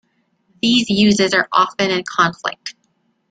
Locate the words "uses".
0.89-1.35